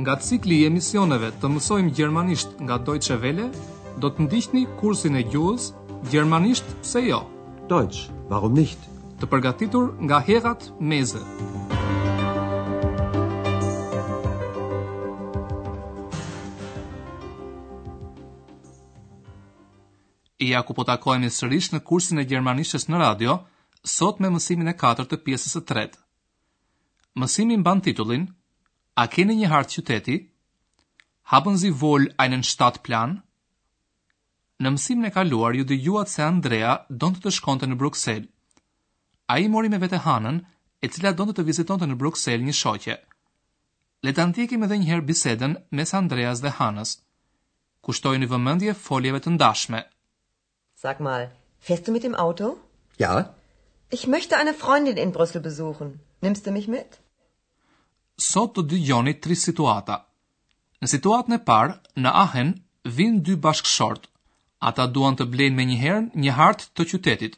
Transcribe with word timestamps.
nga 0.00 0.16
cikli 0.16 0.62
i 0.62 0.66
emisioneve 0.66 1.28
të 1.42 1.48
mësojmë 1.52 1.90
gjermanisht 1.96 2.60
nga 2.64 2.78
Deutsche 2.84 3.18
Welle, 3.20 3.50
do 4.00 4.08
të 4.08 4.24
ndihni 4.26 4.62
kursin 4.80 5.18
e 5.20 5.26
gjuhës 5.28 5.70
gjermanisht 6.08 6.64
pse 6.80 7.02
jo? 7.04 7.18
Deutsch, 7.68 8.06
warum 8.32 8.56
nicht? 8.56 8.80
Të 9.20 9.28
përgatitur 9.28 9.90
nga 10.08 10.22
herrat 10.24 10.70
meze. 10.80 11.20
E 20.40 20.48
ja 20.48 20.62
ku 20.64 20.72
po 20.72 20.88
takojmë 20.88 21.28
sërish 21.28 21.74
në 21.74 21.84
kursin 21.84 22.22
e 22.24 22.28
gjermanishtes 22.30 22.88
në 22.88 23.04
radio, 23.04 23.36
sot 23.84 24.24
me 24.24 24.32
mësimin 24.32 24.72
e 24.72 24.76
katërt 24.82 25.12
të 25.12 25.20
pjesës 25.26 25.58
së 25.58 25.66
tretë. 25.68 26.00
Mësimi 27.20 27.58
mban 27.60 27.80
titullin 27.84 28.30
A 29.00 29.04
keni 29.14 29.34
një 29.38 29.48
hartë 29.50 29.74
qyteti? 29.76 30.14
Hapën 31.32 31.58
zi 31.62 31.68
vol 31.82 32.06
ajnën 32.24 32.42
shtatë 32.48 32.82
plan? 32.88 33.12
Në 34.62 34.72
mësim 34.76 35.04
në 35.04 35.12
kaluar 35.14 35.54
ju 35.56 35.64
dëgjuat 35.70 36.10
se 36.14 36.22
Andrea 36.26 36.72
donë 37.04 37.22
të 37.26 37.32
shkonte 37.38 37.68
në 37.70 37.76
Bruxelles. 37.82 38.28
A 39.34 39.38
i 39.38 39.46
mori 39.54 39.70
me 39.72 39.78
vete 39.84 40.00
hanën, 40.06 40.40
e 40.84 40.86
cila 40.90 41.12
donë 41.20 41.36
të 41.38 41.46
vizitonte 41.48 41.86
në 41.86 41.96
Bruxelles 42.02 42.44
një 42.48 42.56
shoqe. 42.60 42.96
Le 44.04 44.12
të 44.16 44.24
antikim 44.26 44.66
edhe 44.66 44.80
njëherë 44.82 45.06
biseden 45.12 45.54
mes 45.78 45.92
Andreas 46.00 46.40
dhe 46.44 46.50
Hanës. 46.58 46.94
Kushtoj 47.86 48.14
një 48.20 48.28
vëmëndje 48.32 48.74
foljeve 48.86 49.20
të 49.24 49.32
ndashme. 49.36 49.82
Sag 50.82 51.00
mal, 51.06 51.28
festu 51.68 51.90
du 51.90 51.96
mit 51.96 52.04
dem 52.08 52.16
auto? 52.24 52.48
Ja. 53.02 53.14
Ich 53.90 54.06
möchte 54.06 54.36
eine 54.38 54.54
Freundin 54.64 54.96
in 55.04 55.12
Brüssel 55.12 55.42
besuchen. 55.48 55.96
Nimmst 56.22 56.46
du 56.46 56.50
mich 56.56 56.66
mit? 56.76 56.98
sot 58.20 58.54
të 58.70 58.78
gjoni 58.86 59.14
tri 59.24 59.36
situata. 59.42 59.96
Në 60.80 60.88
situatën 60.94 61.36
e 61.36 61.40
parë, 61.48 61.74
në 62.04 62.10
Ahen, 62.24 62.50
vinë 62.98 63.20
dy 63.26 63.34
bashkëshort 63.44 64.06
Ata 64.70 64.84
duan 64.94 65.16
të 65.16 65.26
blejnë 65.32 65.56
me 65.56 65.64
njëherën 65.68 66.06
një 66.24 66.32
hartë 66.36 66.66
të 66.76 66.84
qytetit, 66.90 67.36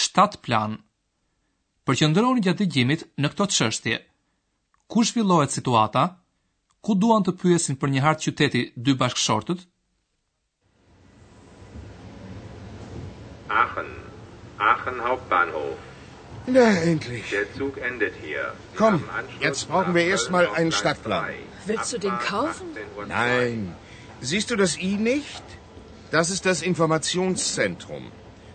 Shtatë 0.00 0.38
plan. 0.46 0.76
Për 1.86 1.98
që 2.00 2.08
ndëroni 2.10 2.42
gjatë 2.42 2.62
dëgjimit 2.64 3.04
në 3.22 3.30
këto 3.32 3.44
të 3.50 3.56
shështje, 3.58 3.98
ku 4.90 5.04
shvillohet 5.06 5.54
situata, 5.54 6.02
ku 6.82 6.96
duan 7.02 7.22
të 7.26 7.36
pyesin 7.40 7.78
për 7.78 7.92
një 7.94 8.02
hartë 8.06 8.24
qyteti 8.26 8.62
dy 8.86 8.94
bashkëshortët? 9.02 9.62
Ahen, 13.62 13.92
Ahen 14.70 14.98
Hauptbahnhof. 15.06 15.76
Na 16.46 16.68
endlich. 16.82 17.30
Der 17.30 17.46
Zug 17.58 17.76
endet 17.78 18.14
hier. 18.22 18.52
Komm, 18.78 19.02
jetzt 19.40 19.68
brauchen 19.68 19.94
wir 19.94 20.04
erstmal 20.04 20.46
einen 20.48 20.70
Stadtplan. 20.70 21.30
Willst 21.66 21.92
du 21.92 21.98
den 21.98 22.16
kaufen? 22.20 22.66
Nein. 23.08 23.74
Siehst 24.20 24.50
du 24.52 24.56
das 24.56 24.78
i 24.78 24.96
nicht? 24.96 25.42
Das 26.12 26.30
ist 26.30 26.46
das 26.46 26.62
Informationszentrum. 26.62 28.04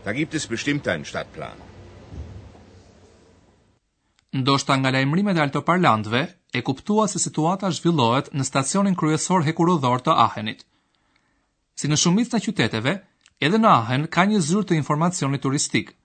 Da 0.06 0.14
gibt 0.14 0.34
es 0.34 0.48
bestimmt 0.48 0.88
einen 0.88 1.04
Stadtplan. 1.06 1.60
Do 4.50 4.58
shta 4.62 4.76
nga 4.80 4.92
lajmërimet 4.96 5.38
e 5.38 5.42
altoparlantëve, 5.44 6.22
e 6.58 6.62
kuptua 6.70 7.08
se 7.12 7.20
situata 7.20 7.72
zhvillohet 7.76 8.30
në 8.32 8.44
stacionin 8.52 8.96
kryesor 9.02 9.44
hekurudhor 9.50 10.00
të 10.06 10.16
Ahenit. 10.28 10.64
Si 11.76 11.92
në 11.92 12.00
shumicën 12.06 12.40
e 12.40 12.44
qyteteve, 12.48 12.96
edhe 13.50 13.58
në 13.60 13.72
Ahen 13.76 14.08
ka 14.16 14.24
një 14.32 14.40
zyrë 14.48 14.70
të 14.72 14.80
informacionit 14.80 15.44
turistikë 15.44 15.96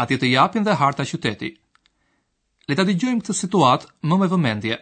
ati 0.00 0.16
të 0.18 0.28
japin 0.32 0.64
dhe 0.64 0.76
harta 0.80 1.04
qyteti. 1.10 1.50
Le 2.68 2.76
ta 2.78 2.84
dëgjojmë 2.86 3.20
këtë 3.22 3.36
situatë 3.42 3.90
më 4.08 4.18
me 4.22 4.28
vëmendje. 4.32 4.78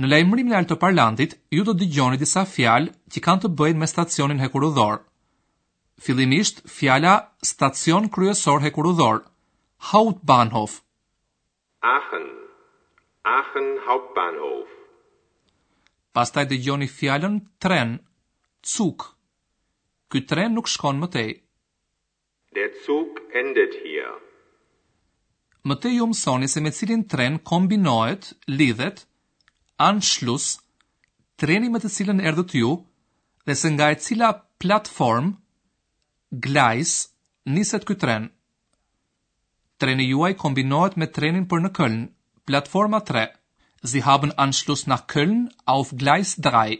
Në 0.00 0.08
lajmërimin 0.10 0.54
e 0.54 0.56
altoparlantit 0.58 1.36
ju 1.54 1.62
do 1.64 1.70
të 1.72 1.84
dëgjoni 1.84 2.18
disa 2.20 2.42
fjalë 2.50 2.90
që 3.14 3.22
kanë 3.24 3.42
të 3.44 3.50
bëjnë 3.58 3.78
me 3.80 3.86
stacionin 3.90 4.42
hekurudhor. 4.42 5.04
Fillimisht 6.04 6.64
fjala 6.66 7.12
stacion 7.46 8.08
kryesor 8.10 8.58
hekurudhor. 8.66 9.22
Hauptbahnhof. 9.90 10.80
Aachen. 11.94 12.26
Aachen 13.22 13.68
Hauptbahnhof. 13.86 14.66
Pastaj 16.12 16.44
dëgjoni 16.50 16.88
fjalën 16.98 17.36
tren. 17.62 18.00
Zug. 18.74 19.06
Ky 20.10 20.26
tren 20.28 20.54
nuk 20.58 20.68
shkon 20.72 20.98
më 20.98 21.08
tej. 21.14 21.30
Der 22.54 22.70
Zug 22.86 23.18
endet 23.40 23.72
hier. 23.84 24.06
Më 25.66 25.74
të 25.82 25.90
ju 25.96 26.04
mësoni 26.06 26.48
se 26.50 26.60
me 26.62 26.70
cilin 26.76 27.00
tren 27.14 27.38
kombinohet, 27.50 28.28
lidhet, 28.60 29.00
anshlus, 29.86 30.44
treni 31.42 31.70
me 31.72 31.80
të 31.82 31.88
cilin 31.96 32.20
erdhët 32.30 32.52
ju, 32.60 32.70
dhe 33.48 33.54
se 33.62 33.72
nga 33.74 33.88
e 33.90 33.96
cila 34.04 34.28
platform, 34.62 35.30
glajs, 36.46 36.92
niset 37.56 37.86
këtë 37.88 38.02
tren. 38.04 38.28
Treni 39.82 40.06
juaj 40.12 40.30
kombinohet 40.44 40.98
me 41.00 41.08
trenin 41.18 41.48
për 41.50 41.64
në 41.66 41.70
Köln, 41.80 41.98
platforma 42.50 43.00
3. 43.10 43.24
Sie 43.92 44.04
haben 44.10 44.30
Anschluss 44.46 44.86
nach 44.92 45.08
Köln 45.14 45.42
auf 45.76 45.90
Gleis 46.04 46.36
3. 46.50 46.78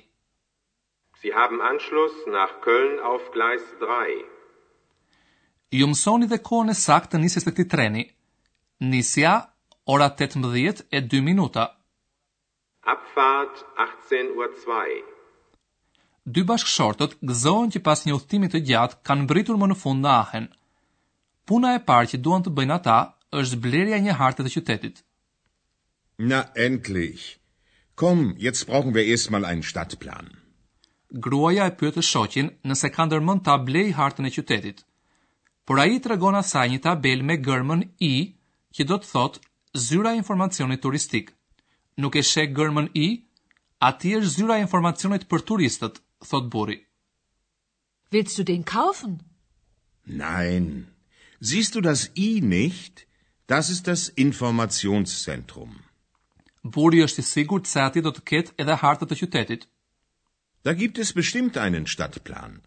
Sie 1.23 1.33
haben 1.41 1.61
Anschluss 1.73 2.15
nach 2.39 2.55
Köln 2.69 2.97
auf 3.13 3.27
Gleis 3.39 3.67
3 3.83 4.34
ju 5.79 5.87
mësoni 5.91 6.27
dhe 6.31 6.39
kohën 6.49 6.71
e 6.71 6.77
sakt 6.87 7.09
të 7.13 7.19
nisjes 7.23 7.45
të 7.47 7.53
këtij 7.55 7.69
treni. 7.73 8.03
Nisja 8.93 9.33
ora 9.95 10.07
18:02 10.15 11.23
minuta. 11.31 11.65
Abfahrt 12.95 13.57
18:02 13.87 14.37
Uhr. 14.43 15.01
Dy 16.35 16.41
bashkëshortët 16.51 17.13
gëzohen 17.31 17.73
që 17.75 17.81
pas 17.89 18.01
një 18.07 18.15
udhëtimi 18.19 18.49
të 18.51 18.59
gjatë 18.69 18.99
kanë 19.07 19.25
mbritur 19.25 19.57
më 19.61 19.67
në 19.71 19.77
fund 19.83 20.01
në 20.05 20.11
Ahen. 20.23 20.47
Puna 21.49 21.69
e 21.77 21.81
parë 21.89 22.09
që 22.13 22.23
duan 22.25 22.43
të 22.45 22.55
bëjnë 22.57 22.77
ata 22.79 22.99
është 23.41 23.59
blerja 23.67 23.99
një 24.05 24.15
harte 24.21 24.43
të 24.47 24.53
qytetit. 24.55 24.97
Na 26.31 26.41
endlich. 26.67 27.23
Komm, 28.01 28.21
jetzt 28.47 28.63
brauchen 28.69 28.95
wir 28.95 29.05
erstmal 29.13 29.45
einen 29.51 29.69
Stadtplan. 29.71 30.27
Gruaja 31.25 31.65
e 31.67 31.77
pyet 31.79 31.95
të 31.97 32.03
shoqin 32.11 32.49
nëse 32.69 32.89
ka 32.95 33.03
ndërmend 33.07 33.41
ta 33.47 33.55
blej 33.69 33.87
hartën 33.99 34.27
e 34.29 34.35
qytetit 34.37 34.79
por 35.67 35.81
a 35.81 35.85
i 35.93 35.99
të 36.03 36.11
regon 36.13 36.37
asaj 36.41 36.65
një 36.73 36.81
tabel 36.87 37.23
me 37.29 37.37
gërmën 37.49 37.85
i, 38.09 38.13
që 38.75 38.87
do 38.91 38.99
të 39.03 39.11
thot 39.11 39.37
zyra 39.87 40.13
informacionit 40.21 40.83
turistik. 40.85 41.31
Nuk 42.03 42.17
e 42.17 42.23
she 42.31 42.45
gërmën 42.59 42.89
i, 43.05 43.07
ati 43.91 44.13
është 44.19 44.33
zyra 44.37 44.59
informacionit 44.65 45.25
për 45.31 45.45
turistët, 45.53 46.01
thot 46.29 46.51
buri. 46.57 46.81
Willst 48.13 48.41
du 48.41 48.45
den 48.51 48.63
kaufen? 48.73 49.17
Nein. 50.25 50.67
Siehst 51.41 51.75
du 51.75 51.81
das 51.89 52.05
i 52.15 52.29
nicht? 52.41 53.05
Das 53.53 53.71
ist 53.71 53.87
das 53.89 54.03
Informationszentrum. 54.27 55.73
Buri 56.77 57.03
është 57.05 57.21
i 57.25 57.29
sigurt 57.31 57.67
se 57.69 57.81
ati 57.87 58.03
do 58.07 58.13
të 58.17 58.25
ketë 58.31 58.55
edhe 58.65 58.77
hartë 58.85 59.09
të 59.11 59.19
qytetit. 59.23 59.67
Da 60.65 60.73
gibt 60.83 60.99
es 60.99 61.13
bestimmt 61.17 61.57
einen 61.61 61.87
Stadtplan 61.95 62.63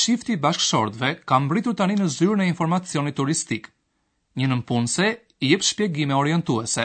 çifti 0.00 0.32
i 0.34 0.38
bashkëshortëve 0.44 1.10
ka 1.30 1.38
mbritur 1.44 1.76
tani 1.78 1.94
në 1.98 2.08
zyrën 2.16 2.42
e 2.44 2.48
informacionit 2.50 3.16
turistik. 3.20 3.70
Një 4.36 4.48
nënpunëse 4.52 5.06
i 5.44 5.50
jep 5.52 5.62
shpjegime 5.66 6.16
orientuese. 6.18 6.84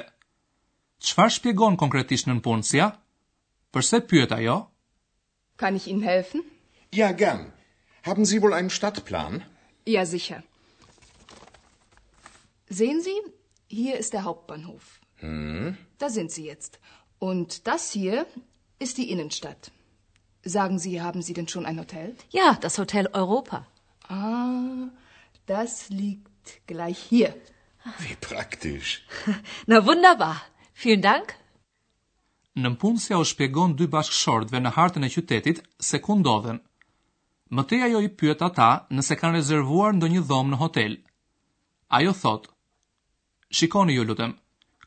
Çfarë 1.08 1.34
shpjegon 1.38 1.78
konkretisht 1.84 2.30
nëmpunësja? 2.30 2.90
Përse 3.74 4.00
pyet 4.12 4.32
ajo? 4.38 4.58
Kan 5.58 5.76
ich 5.76 5.88
Ihnen 5.90 6.06
helfen? 6.08 6.44
Ja, 6.92 7.12
gern. 7.12 7.50
Haben 8.06 8.26
Sie 8.26 8.42
wohl 8.42 8.54
einen 8.54 8.70
Stadtplan? 8.70 9.42
Ja, 9.86 10.06
sicher. 10.06 10.44
Sehen 12.70 13.02
Sie, 13.02 13.18
hier 13.68 13.98
ist 14.00 14.14
der 14.14 14.24
Hauptbahnhof. 14.24 15.00
Hm. 15.22 15.78
Da 15.98 16.10
sind 16.10 16.32
Sie 16.32 16.46
jetzt. 16.46 16.80
Und 17.20 17.66
das 17.68 17.92
hier 17.92 18.26
ist 18.80 18.98
die 18.98 19.10
Innenstadt. 19.12 19.72
Sagen 20.46 20.80
Sie, 20.80 21.02
haben 21.02 21.22
Sie 21.22 21.34
denn 21.34 21.48
schon 21.48 21.66
ein 21.66 21.80
Hotel? 21.80 22.16
Ja, 22.32 22.58
das 22.62 22.78
Hotel 22.78 23.08
Europa. 23.14 23.66
Ah, 24.08 24.90
das 25.48 25.90
liegt 25.90 26.66
gleich 26.66 26.98
hier. 26.98 27.36
Wie 28.00 28.16
praktisch. 28.16 29.04
Na 29.68 29.86
wunderbar. 29.86 30.38
Vielen 30.74 31.02
Dank. 31.02 31.36
Në 32.58 32.72
punësja 32.82 33.20
o 33.20 33.24
shpjegon 33.24 33.76
dy 33.80 33.88
bashkëshortve 33.94 34.60
në 34.60 34.72
hartën 34.76 35.06
e 35.08 35.12
qytetit 35.14 35.62
se 35.86 36.00
ku 36.04 36.16
ndodhen. 36.20 36.60
Mëtej 37.56 37.84
ajo 37.88 38.02
i 38.06 38.10
pyet 38.20 38.42
ata 38.46 38.70
nëse 38.92 39.16
kanë 39.20 39.38
rezervuar 39.40 39.94
ndo 39.96 40.08
një 40.12 40.24
dhomë 40.32 40.54
në 40.54 40.60
hotel. 40.64 40.96
Ajo 42.00 42.14
thot, 42.14 42.50
shikoni 43.52 43.96
ju 43.96 44.04
lutem, 44.06 44.34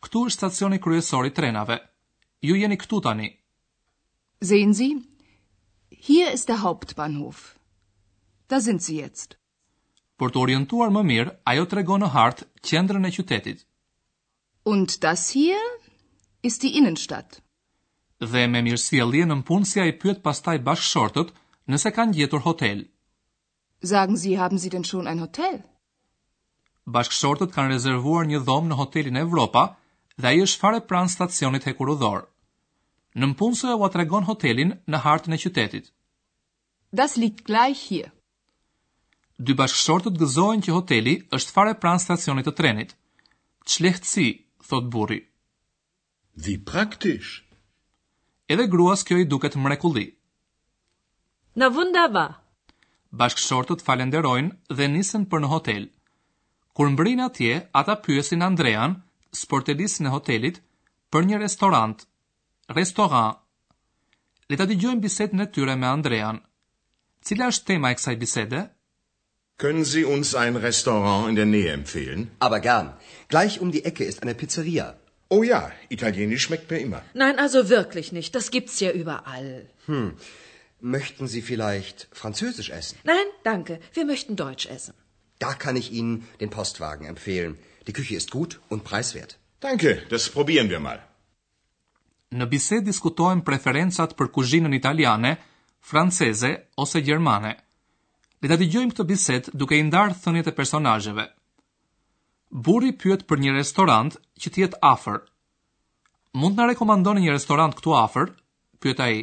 këtu 0.04 0.24
është 0.26 0.36
stacioni 0.40 0.80
kryesori 0.84 1.32
trenave. 1.34 1.78
Ju 2.42 2.58
jeni 2.60 2.76
këtu 2.78 3.00
tani. 3.04 3.30
Zenë 4.42 4.76
zi, 4.78 4.88
Hier 6.00 6.32
ist 6.32 6.48
der 6.48 6.62
Hauptbahnhof. 6.62 7.56
Da 8.48 8.60
sind 8.60 8.82
Sie 8.82 8.96
jetzt. 8.98 9.36
Për 10.22 10.32
të 10.34 10.40
orientuar 10.44 10.90
më 10.94 11.02
mirë, 11.08 11.30
ajo 11.52 11.64
tregon 11.72 12.02
në 12.04 12.08
hartë 12.14 12.46
qendrën 12.68 13.04
e 13.04 13.10
qytetit. 13.16 13.64
Und 14.72 14.94
das 15.04 15.24
hier 15.36 15.58
ist 16.50 16.60
die 16.64 16.72
Innenstadt. 16.80 17.38
Vëmë 18.34 18.62
mirë 18.68 18.78
si 18.84 18.98
e 19.04 19.24
në 19.32 19.38
punës 19.48 19.74
ja 19.76 19.84
i 19.84 19.92
pyet 20.04 20.22
pastaj 20.22 20.58
bashkshortët 20.68 21.32
nëse 21.74 21.90
kanë 21.98 22.14
gjetur 22.20 22.42
hotel. 22.46 22.84
Sagen 23.92 24.16
Sie, 24.16 24.38
haben 24.38 24.58
Sie 24.58 24.70
denn 24.70 24.84
schon 24.84 25.06
ein 25.08 25.18
Hotel? 25.20 25.62
Bashkshortët 26.86 27.50
kanë 27.56 27.72
rezervuar 27.74 28.26
një 28.26 28.44
dhomë 28.46 28.68
në 28.72 28.78
Hotelin 28.82 29.16
Europa 29.26 29.66
dhe 30.18 30.28
ai 30.32 30.42
është 30.46 30.60
fare 30.64 30.80
pranë 30.92 31.10
stacionit 31.16 31.66
hekurudhor. 31.70 32.28
Në 33.14 33.26
e 33.70 33.74
u 33.78 33.82
atregon 33.84 34.24
hotelin 34.24 34.70
në 34.92 34.98
hartën 35.04 35.34
e 35.34 35.38
qytetit. 35.38 35.90
Das 37.00 37.16
liegt 37.16 37.44
gleich 37.44 37.80
hier. 37.90 38.10
Dy 39.38 39.52
bashkëshortët 39.58 40.16
gëzojnë 40.22 40.64
që 40.64 40.72
hoteli 40.76 41.14
është 41.36 41.52
fare 41.56 41.74
pranë 41.82 42.02
stacionit 42.04 42.46
të 42.46 42.54
trenit. 42.60 42.94
Çlehtësi, 43.72 44.28
thot 44.68 44.88
burri. 44.94 45.20
Vi 46.46 46.56
praktisht. 46.70 47.44
Edhe 48.48 48.66
gruas 48.72 49.04
kjo 49.08 49.18
i 49.22 49.28
duket 49.32 49.56
mrekulli. 49.64 50.06
Na 51.60 51.68
wunderbar. 51.74 52.30
Bashkëshortët 53.20 53.84
falenderojnë 53.88 54.72
dhe 54.78 54.88
nisën 54.94 55.26
për 55.32 55.44
në 55.44 55.50
hotel. 55.52 55.84
Kur 56.76 56.88
mbrin 56.94 57.20
atje, 57.26 57.56
ata 57.80 57.98
pyesin 58.06 58.44
Andrean, 58.46 58.96
sportelisin 59.42 60.08
e 60.08 60.14
hotelit, 60.16 60.62
për 61.12 61.28
një 61.28 61.42
restorantë. 61.44 62.06
Restoran. 62.70 63.34
Le 64.50 64.56
ta 64.60 64.66
dëgjojmë 64.70 65.02
bisedën 65.02 65.40
e 65.40 65.46
tyre 65.54 65.74
me 65.78 65.86
Andrean. 65.88 66.38
Cila 67.26 67.48
është 67.52 67.66
tema 67.70 67.90
e 67.90 67.94
kësaj 67.98 68.14
bisede? 68.20 68.60
Können 69.58 69.84
Sie 69.84 70.04
uns 70.06 70.34
ein 70.34 70.56
Restaurant 70.56 71.28
in 71.30 71.36
der 71.36 71.46
Nähe 71.46 71.72
empfehlen? 71.72 72.30
Aber 72.40 72.60
gern. 72.60 72.92
Gleich 73.28 73.58
um 73.60 73.72
die 73.72 73.84
Ecke 73.84 74.04
ist 74.04 74.22
eine 74.22 74.34
Pizzeria. 74.34 74.96
Oh 75.28 75.42
ja, 75.42 75.72
italienisch 75.88 76.44
schmeckt 76.46 76.70
mir 76.70 76.78
immer. 76.78 77.02
Nein, 77.14 77.38
also 77.38 77.68
wirklich 77.68 78.12
nicht. 78.12 78.34
Das 78.34 78.50
gibt's 78.50 78.78
ja 78.80 78.90
überall. 78.90 79.68
Hm. 79.86 80.16
Möchten 80.80 81.26
Sie 81.28 81.42
vielleicht 81.42 82.08
französisch 82.12 82.70
essen? 82.70 82.98
Nein, 83.04 83.26
danke. 83.44 83.80
Wir 83.94 84.04
möchten 84.04 84.36
deutsch 84.36 84.66
essen. 84.66 84.94
Da 85.38 85.54
kann 85.54 85.76
ich 85.76 85.90
Ihnen 85.92 86.28
den 86.40 86.50
Postwagen 86.50 87.06
empfehlen. 87.06 87.58
Die 87.86 87.92
Küche 87.92 88.16
ist 88.16 88.30
gut 88.30 88.60
und 88.68 88.84
preiswert. 88.84 89.38
Danke, 89.60 90.02
das 90.10 90.28
probieren 90.30 90.70
wir 90.70 90.80
mal. 90.80 91.00
në 92.40 92.46
bise 92.52 92.78
diskutojmë 92.84 93.44
preferencat 93.44 94.14
për 94.18 94.30
kuzhinën 94.36 94.76
italiane, 94.76 95.34
franceze 95.84 96.50
ose 96.80 97.02
gjermane. 97.04 97.52
Le 98.42 98.48
të 98.50 98.58
dëgjojmë 98.62 98.94
këtë 98.94 99.06
bisedë 99.10 99.54
duke 99.60 99.78
i 99.78 99.84
ndarë 99.88 100.16
thënjet 100.24 100.48
e 100.48 100.54
personazheve. 100.60 101.26
Burri 102.68 102.92
pyet 103.00 103.26
për 103.30 103.40
një 103.44 103.56
restorant 103.58 104.16
që 104.42 104.52
të 104.52 104.62
jetë 104.64 104.80
afër. 104.88 105.20
Mund 106.40 106.56
të 106.56 106.60
na 106.62 106.70
rekomandoni 106.72 107.24
një 107.26 107.34
restorant 107.36 107.76
këtu 107.76 107.94
afër? 108.00 108.32
Pyet 108.82 109.00
ai. 109.04 109.16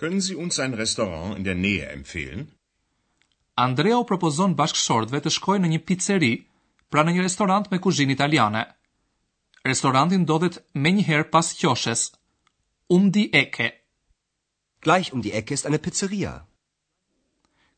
Können 0.00 0.20
Sie 0.24 0.36
uns 0.40 0.60
ein 0.64 0.76
Restaurant 0.78 1.36
in 1.36 1.44
der 1.44 1.56
Nähe 1.58 1.90
empfehlen? 1.92 2.46
Andrea 3.60 3.98
u 4.00 4.06
propozon 4.08 4.54
bashkëshortëve 4.56 5.20
të 5.24 5.32
shkojnë 5.36 5.66
në 5.66 5.72
një 5.74 5.80
pizzeri, 5.90 6.32
pra 6.92 7.02
në 7.04 7.16
një 7.18 7.26
restorant 7.28 7.68
me 7.70 7.80
kuzhinë 7.86 8.14
italiane. 8.14 8.62
Restoranti 9.68 10.16
ndodhet 10.20 10.56
më 10.72 10.90
njëherë 10.98 11.26
pas 11.32 11.48
qoshes. 11.60 12.06
Um 12.88 13.10
die 13.12 13.28
Ecke. 13.36 13.66
Gleich 14.80 15.10
um 15.12 15.20
die 15.20 15.32
Ecke 15.36 15.52
ist 15.56 15.66
eine 15.68 15.78
Pizzeria. 15.78 16.30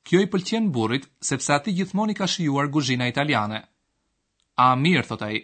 Kjo 0.06 0.20
i 0.22 0.28
pëlqen 0.30 0.68
burrit 0.76 1.08
sepse 1.26 1.50
atë 1.56 1.74
gjithmonë 1.76 2.14
i 2.14 2.18
ka 2.20 2.28
shijuar 2.30 2.70
kuzhina 2.74 3.08
italiane. 3.10 3.58
A 4.56 4.68
mirë 4.78 5.04
thot 5.08 5.24
ai, 5.26 5.40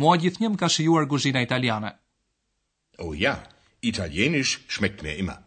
mua 0.00 0.16
gjithnjë 0.22 0.50
më 0.54 0.60
ka 0.62 0.68
shijuar 0.72 1.04
kuzhina 1.12 1.42
italiane. 1.44 1.92
Oh 2.98 3.12
ja, 3.16 3.36
italienisch 3.82 4.62
schmeckt 4.72 5.02
mir 5.04 5.20
immer. 5.20 5.42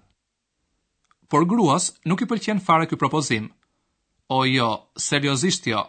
Por 1.30 1.46
gruas 1.50 1.90
nuk 2.06 2.22
i 2.22 2.30
pëlqen 2.30 2.62
fare 2.66 2.86
ky 2.86 3.02
propozim. 3.02 3.50
O 4.30 4.44
jo, 4.46 4.70
seriozisht 5.10 5.66
jo. 5.74 5.82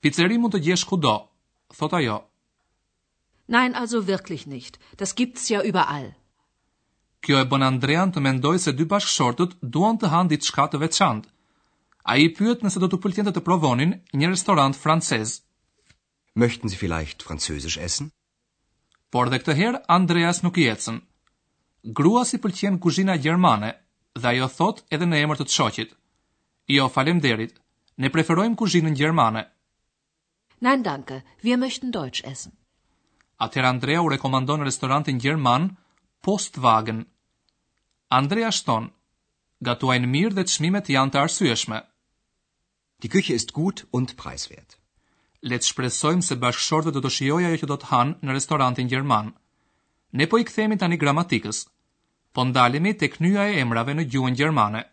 Pizzeri 0.00 0.40
mund 0.40 0.56
të 0.56 0.64
gjesh 0.70 0.88
kudo, 0.88 1.16
thot 1.76 2.00
ajo. 2.00 2.04
Jo. 2.06 2.22
Nein, 3.52 3.74
also 3.74 4.06
wirklich 4.06 4.46
nicht. 4.46 4.78
Das 4.96 5.16
gibt's 5.16 5.48
ja 5.50 5.60
überall. 5.70 6.14
Kjo 7.20 7.38
e 7.38 7.44
bën 7.50 7.64
Andrean 7.66 8.12
të 8.14 8.22
mendoj 8.22 8.58
se 8.62 8.72
dy 8.78 8.86
bashkëshortët 8.92 9.56
duan 9.74 9.98
të 9.98 10.10
hanë 10.12 10.30
ditë 10.32 10.48
shkatë 10.50 10.72
të 10.74 10.78
veçantë. 10.84 11.32
A 12.10 12.14
i 12.22 12.28
pyet 12.36 12.62
nëse 12.64 12.80
do 12.84 12.88
të 12.92 13.00
pëlqen 13.02 13.28
të 13.34 13.42
provonin 13.48 13.96
një 14.22 14.30
restorant 14.34 14.78
francez. 14.84 15.34
Möchten 16.42 16.70
Sie 16.72 16.78
vielleicht 16.84 17.26
französisch 17.26 17.78
essen? 17.86 18.12
Por 19.10 19.28
dhe 19.32 19.42
këtë 19.42 19.56
herë, 19.58 19.82
Andreas 19.98 20.42
nuk 20.46 20.56
i 20.62 20.68
ecën. 20.74 21.02
Grua 22.00 22.22
si 22.30 22.38
pëlqen 22.40 22.78
kuzhina 22.86 23.18
gjermane 23.18 23.72
dhe 24.16 24.28
ajo 24.36 24.48
thot 24.60 24.84
edhe 24.94 25.10
në 25.10 25.24
emër 25.24 25.42
të 25.42 25.48
të 25.50 25.56
shoqit. 25.58 25.96
Jo, 26.76 26.86
falem 26.96 27.18
derit, 27.26 27.58
ne 27.98 28.14
preferojmë 28.14 28.56
kuzhinën 28.62 28.96
gjermane. 29.02 29.44
Nein, 30.60 30.86
danke, 30.86 31.22
wir 31.42 31.58
möchten 31.66 31.90
deutsch 31.90 32.22
essen 32.30 32.54
atëherë 33.44 33.68
Andrea 33.74 34.02
u 34.04 34.10
rekomandon 34.12 34.60
në 34.60 34.66
restorantin 34.68 35.20
Gjerman, 35.22 35.70
Postwagen. 36.26 37.06
Andrea 38.16 38.50
shton, 38.52 38.90
gatuajnë 39.64 40.10
mirë 40.14 40.34
dhe 40.38 40.44
të 40.48 40.56
shmimet 40.58 40.90
janë 40.92 41.14
të 41.14 41.20
arsueshme. 41.24 41.78
Ti 43.00 43.08
Küche 43.14 43.34
ist 43.40 43.54
gut 43.56 43.86
und 43.96 44.12
prejsvet. 44.20 44.76
Letë 45.48 45.70
shpresojmë 45.70 46.26
se 46.26 46.36
bashkëshorë 46.42 46.88
dhe 46.92 46.96
të 46.98 47.02
të 47.06 47.12
shioja 47.16 47.52
jo 47.54 47.60
që 47.62 47.68
do 47.70 47.76
të 47.80 47.90
hanë 47.94 48.18
në 48.28 48.36
restorantin 48.36 48.90
Gjerman. 48.92 49.32
Ne 50.20 50.26
po 50.28 50.38
i 50.38 50.44
këthemi 50.50 50.76
të 50.76 50.90
një 50.92 50.98
gramatikës, 51.04 51.62
po 52.36 52.44
ndalimi 52.50 52.92
të 53.00 53.08
knyja 53.14 53.46
e 53.52 53.56
emrave 53.64 53.94
në 53.96 54.04
gjuën 54.12 54.36
Gjermane. 54.36 54.84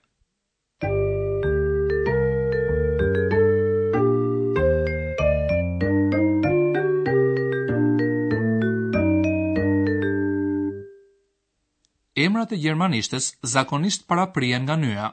emrat 12.24 12.52
e 12.52 12.58
gjermanishtes 12.58 13.26
zakonisht 13.54 14.08
para 14.08 14.26
prien 14.34 14.64
nga 14.66 14.76
nyja. 14.76 15.08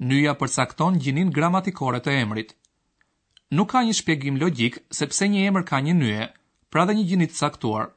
Nyja 0.00 0.32
përcakton 0.40 0.96
gjinin 1.02 1.30
gramatikore 1.30 2.00
të 2.02 2.12
emrit. 2.22 2.54
Nuk 3.52 3.70
ka 3.74 3.82
një 3.84 3.94
shpjegim 4.00 4.38
logik 4.40 4.78
sepse 4.98 5.28
një 5.28 5.40
emër 5.50 5.64
ka 5.70 5.80
një 5.84 5.94
nyje, 6.00 6.24
pra 6.72 6.84
dhe 6.88 6.94
një 6.96 7.04
gjinit 7.10 7.36
saktuar. 7.40 7.90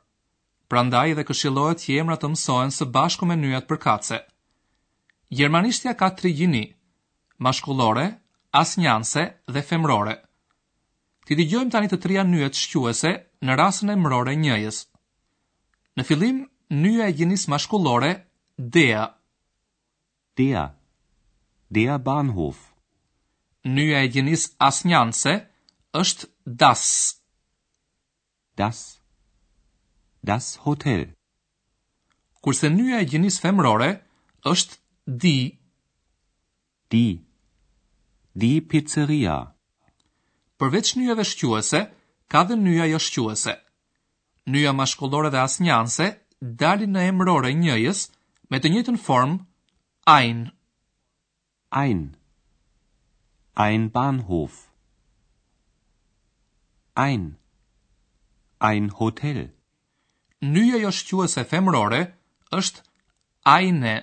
Prandaj 0.70 1.14
dhe 1.16 1.24
këshilohet 1.30 1.84
që 1.86 2.00
emrat 2.02 2.22
të 2.26 2.32
mësohen 2.34 2.76
së 2.78 2.88
bashku 2.98 3.26
me 3.30 3.38
nyjat 3.40 3.70
përkatse. 3.72 4.20
Gjermanishtja 5.38 5.94
ka 6.00 6.10
tri 6.20 6.34
gjini, 6.40 6.66
mashkullore, 7.40 8.06
asnjanse 8.62 9.24
dhe 9.56 9.62
femrore. 9.70 10.16
Ti 11.26 11.38
dëgjojmë 11.40 11.72
tani 11.74 11.88
të 11.90 12.02
trija 12.04 12.28
nyjet 12.28 12.60
shkjuese 12.60 13.12
në 13.46 13.56
rasën 13.62 13.92
e 13.94 13.96
mërore 14.04 14.36
njëjës. 14.38 14.78
Në 15.98 16.04
fillim, 16.12 16.44
Nyja 16.70 17.08
e 17.08 17.12
gjenis 17.12 17.48
mashkullore, 17.48 18.26
dea. 18.58 19.14
Dea. 20.38 20.76
Dea 21.72 21.98
Bahnhof. 22.06 22.58
Nyja 23.66 24.02
e 24.04 24.08
gjenis 24.08 24.52
asnjanse, 24.60 25.34
është 25.94 26.28
das. 26.46 27.16
Das. 28.58 28.98
Das 30.24 30.58
hotel. 30.66 31.14
Kurse 32.42 32.70
nyja 32.70 33.02
e 33.02 33.06
gjenis 33.06 33.40
femrore, 33.42 33.92
është 34.52 34.78
di. 35.06 35.38
Di. 36.90 37.08
Di 38.40 38.62
pizzeria. 38.70 39.38
Përveç 40.60 40.96
njëve 40.98 41.24
shqyëse, 41.30 41.82
ka 42.32 42.42
dhe 42.48 42.56
njëja 42.58 42.86
jo 42.94 43.00
shqyëse. 43.06 43.54
Njëja 44.50 44.72
mashkullore 44.76 45.30
dhe 45.34 45.40
asnjanse, 45.46 46.08
dalin 46.62 46.92
në 46.96 47.04
emrore 47.12 47.50
njëjës 47.62 48.02
me 48.54 48.60
të 48.64 48.72
njëjtën 48.74 49.00
form 49.04 49.36
ein. 50.16 50.42
Ein. 51.84 52.02
Ein 53.66 53.86
Bahnhof. 53.96 54.60
Ein. 57.06 57.24
Ein 58.72 58.90
Hotel. 59.00 59.40
Nyja 60.56 60.78
jo 60.84 60.92
shqyëse 61.00 61.44
femrore 61.52 62.02
është 62.60 62.84
eine. 63.58 63.96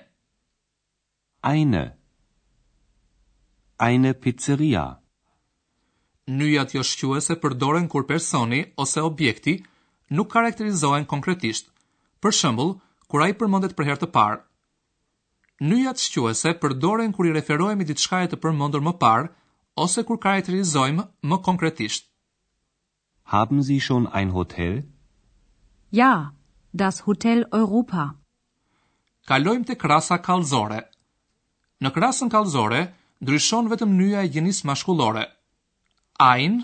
Eine. 1.51 1.83
Eine 3.89 4.11
pizzeria. 4.23 4.83
Nyjat 6.39 6.75
jo 6.77 6.83
shqyëse 6.89 7.39
përdoren 7.43 7.87
kur 7.91 8.05
personi 8.13 8.61
ose 8.83 9.01
objekti 9.11 9.55
nuk 10.17 10.29
karakterizohen 10.35 11.07
konkretisht. 11.13 11.67
Për 12.23 12.31
shembull, 12.39 12.69
kur 13.11 13.19
ai 13.23 13.33
përmendet 13.39 13.73
për 13.77 13.87
herë 13.89 14.01
të 14.01 14.07
parë, 14.17 14.37
nyjat 15.71 16.03
shquese 16.03 16.53
përdoren 16.63 17.11
kur 17.15 17.27
i 17.27 17.33
referohemi 17.35 17.87
diçka 17.89 18.21
e 18.23 18.29
të 18.31 18.39
përmendur 18.45 18.83
më 18.85 18.93
parë 19.01 19.25
ose 19.85 20.03
kur 20.07 20.19
karakterizojmë 20.25 21.03
më 21.31 21.39
konkretisht. 21.47 22.07
Haben 23.33 23.59
Sie 23.67 23.81
schon 23.83 24.07
ein 24.19 24.31
Hotel? 24.37 24.77
Ja, 25.99 26.13
das 26.83 27.01
Hotel 27.09 27.43
Europa. 27.59 28.05
Kalojmë 29.29 29.67
te 29.69 29.77
krasa 29.83 30.17
kallëzore. 30.25 30.79
Në 31.83 31.91
krasën 31.95 32.31
kallëzore 32.33 32.81
ndryshon 33.23 33.67
vetëm 33.71 33.97
nyja 33.99 34.23
e 34.25 34.31
gjinis 34.33 34.63
maskullore. 34.67 35.25
Ein 36.29 36.57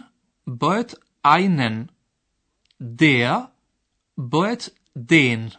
bëhet 0.63 0.95
einen. 1.33 1.79
Der 3.03 3.41
bëhet 4.35 4.71
den. 5.07 5.51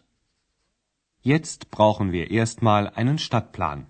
Jetzt 1.23 1.71
brauchen 1.71 2.13
wir 2.13 2.31
erstmal 2.31 2.89
einen 2.91 3.19
Stadtplan. 3.19 3.87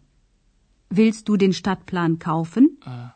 Willst 0.91 1.29
du 1.29 1.37
den 1.37 1.53
Stadtplan 1.53 2.19
kaufen? 2.19 2.79
Äh. 2.87 3.09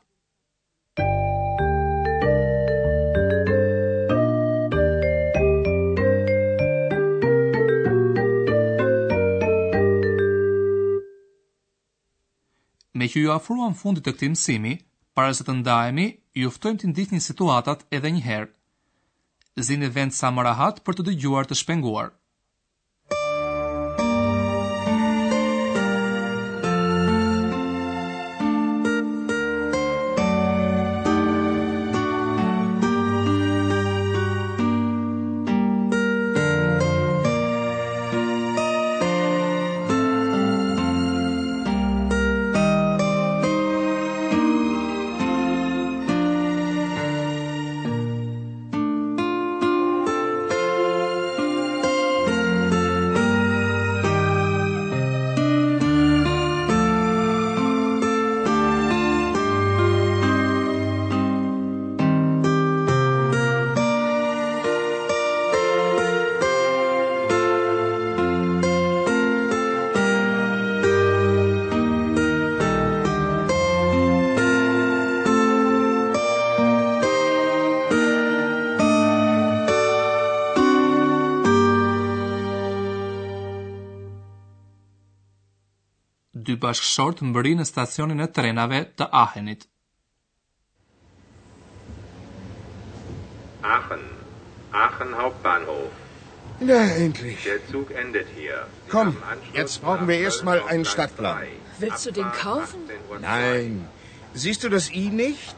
Me 12.97 13.09
që 13.12 13.19
ju 13.21 13.31
afruan 13.33 13.75
fundit 13.75 14.07
të 14.07 14.12
këti 14.14 14.29
mësimi, 14.33 14.75
para 15.19 15.33
se 15.35 15.45
të 15.45 15.55
ndajemi, 15.59 16.05
ju 16.41 16.50
ftojmë 16.55 16.79
të 16.83 16.91
ndihni 16.93 17.19
situatat 17.25 17.81
edhe 17.99 18.12
njëherë. 18.14 18.53
Zini 19.67 19.88
vend 19.97 20.14
sa 20.14 20.31
më 20.33 20.45
rahat 20.47 20.79
për 20.87 20.99
të 20.99 21.09
dëgjuar 21.09 21.50
të 21.50 21.59
shpenguar. 21.59 22.12
bashkëshort 86.75 87.21
mbëri 87.31 87.52
në 87.59 87.64
stacionin 87.71 88.23
e 88.25 88.26
trenave 88.37 88.78
të 88.99 89.07
Aachenit. 89.23 89.62
Aachen, 93.75 94.02
Aachen 94.85 95.14
Hauptbahnhof. 95.21 95.93
Na, 96.71 96.78
endlich. 97.04 97.45
Der 97.47 97.61
Zug 97.71 97.93
endet 98.04 98.28
hier. 98.38 98.59
Komm, 98.93 99.14
jetzt 99.54 99.81
brauchen 99.83 100.09
wir 100.09 100.19
erstmal 100.26 100.61
einen 100.75 100.85
Stadtplan. 100.85 101.38
Willst 101.78 102.07
du 102.07 102.11
den 102.19 102.31
kaufen? 102.43 102.90
Nein. 103.23 103.81
Siehst 104.45 104.62
du 104.64 104.69
das 104.69 104.90
I 104.90 105.04
nicht? 105.23 105.57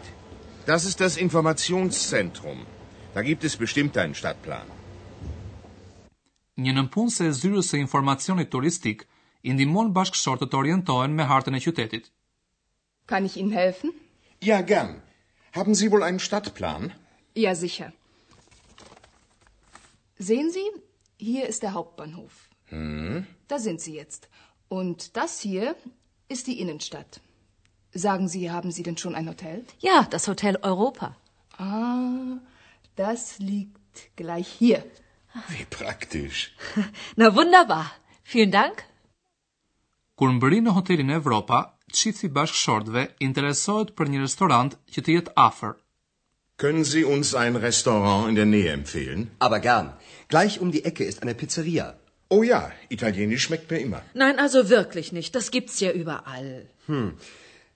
Das 0.66 0.84
ist 0.84 1.00
das 1.00 1.16
Informationszentrum. 1.16 2.64
Da 3.14 3.22
gibt 3.22 3.44
es 3.44 3.56
bestimmt 3.56 3.96
einen 3.96 4.14
Stadtplan. 4.14 4.72
Një 6.56 6.72
nëmpunë 6.78 7.12
se 7.18 7.26
zyrës 7.36 7.74
e 7.76 7.82
informacionit 7.84 8.48
turistikë, 8.52 9.04
i 9.48 9.54
ndihmon 9.54 9.92
bashkëshortët 9.96 10.50
të 10.52 10.58
orientohen 10.62 11.12
me 11.18 11.26
hartën 11.30 11.54
e 11.58 11.62
qytetit. 11.66 12.08
Kann 13.10 13.26
ich 13.28 13.36
Ihnen 13.40 13.52
helfen? 13.54 13.92
Ja, 14.42 14.56
gern. 14.72 14.96
Haben 15.54 15.74
Sie 15.78 15.90
wohl 15.92 16.02
einen 16.02 16.18
Stadtplan? 16.18 16.88
Ja, 17.44 17.52
sicher. 17.54 17.92
Sehen 20.30 20.50
Sie, 20.56 20.66
hier 21.30 21.46
ist 21.52 21.62
der 21.62 21.74
Hauptbahnhof. 21.74 22.48
Hm? 22.72 23.26
Da 23.48 23.58
sind 23.60 23.80
Sie 23.80 23.94
jetzt. 23.94 24.28
Und 24.80 25.14
das 25.16 25.38
hier 25.40 25.76
ist 26.28 26.46
die 26.48 26.58
Innenstadt. 26.64 27.20
Sagen 28.06 28.26
Sie, 28.34 28.50
haben 28.50 28.72
Sie 28.72 28.82
denn 28.82 28.96
schon 28.96 29.14
ein 29.14 29.28
Hotel? 29.28 29.64
Ja, 29.80 30.06
das 30.10 30.26
Hotel 30.28 30.58
Europa. 30.62 31.14
Ah, 31.58 32.40
das 32.96 33.38
liegt 33.38 34.02
gleich 34.16 34.48
hier. 34.58 34.82
Wie 35.54 35.66
praktisch. 35.78 36.40
Na 37.16 37.34
wunderbar. 37.36 37.92
Vielen 38.24 38.50
Dank. 38.50 38.82
Kur 40.16 40.30
mbëri 40.34 40.58
në 40.64 40.72
hotelin 40.74 41.10
e 41.12 41.16
Evropa, 41.20 41.56
çifti 42.00 42.28
bashkëshortëve 42.36 43.00
interesohet 43.26 43.90
për 44.00 44.10
një 44.12 44.22
restorant 44.22 44.76
që 44.94 45.02
të 45.08 45.16
jetë 45.16 45.34
afër. 45.42 45.74
Können 46.62 46.86
Sie 46.90 47.02
uns 47.16 47.32
ein 47.40 47.58
Restaurant 47.64 48.30
in 48.30 48.36
der 48.40 48.48
Nähe 48.52 48.70
empfehlen? 48.76 49.26
Aber 49.48 49.58
gern. 49.66 49.90
Gleich 50.34 50.56
um 50.62 50.70
die 50.76 50.82
Ecke 50.90 51.04
ist 51.14 51.20
eine 51.20 51.34
Pizzeria. 51.42 51.88
Oh 52.36 52.40
ja, 52.50 52.62
italienisch 52.96 53.44
schmeckt 53.48 53.70
mir 53.70 53.78
immer. 53.88 54.00
Nein, 54.24 54.38
also 54.46 54.64
wirklich 54.70 55.12
nicht. 55.18 55.34
Das 55.34 55.50
gibt's 55.58 55.80
ja 55.80 55.92
überall. 56.02 56.66
Hm. 56.86 57.06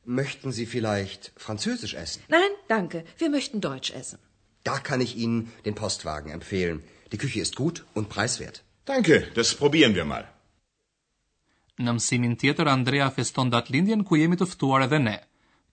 Möchten 0.06 0.50
Sie 0.50 0.64
vielleicht 0.64 1.32
französisch 1.36 1.92
essen? 2.04 2.22
Nein, 2.38 2.56
danke. 2.68 3.04
Wir 3.18 3.28
möchten 3.28 3.60
deutsch 3.60 3.92
essen. 4.02 4.18
Da 4.64 4.78
kann 4.78 5.02
ich 5.02 5.14
Ihnen 5.16 5.52
den 5.66 5.74
Postwagen 5.74 6.30
empfehlen. 6.30 6.82
Die 7.12 7.18
Küche 7.18 7.40
ist 7.40 7.54
gut 7.64 7.84
und 7.92 8.08
preiswert. 8.08 8.62
Danke, 8.86 9.26
das 9.34 9.54
probieren 9.54 9.94
wir 9.94 10.06
mal. 10.14 10.24
Në 11.80 11.94
mësimin 11.96 12.34
tjetër, 12.40 12.68
Andrea 12.68 13.06
feston 13.16 13.50
datë 13.54 13.72
lindjen 13.72 14.02
ku 14.04 14.18
jemi 14.20 14.36
të 14.36 14.46
ftuar 14.52 14.84
edhe 14.86 14.98
ne. 15.04 15.14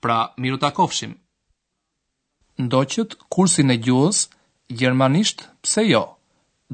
Pra, 0.04 0.20
miru 0.44 0.60
të 0.62 0.70
kofshim. 0.78 1.18
Ndoqët, 2.64 3.18
kursin 3.36 3.74
e 3.76 3.78
gjuhës, 3.88 4.24
Gjermanisht, 4.80 5.44
pse 5.66 5.84
jo? 5.88 6.02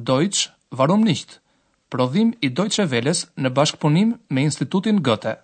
Deutsch, 0.09 0.47
varum 0.77 1.03
nicht? 1.07 1.39
Prodhim 1.93 2.31
i 2.45 2.49
Deutsche 2.49 2.85
Welles 2.93 3.25
në 3.37 3.51
bashkëpunim 3.57 4.15
me 4.33 4.45
Institutin 4.51 5.01
Goethe. 5.09 5.35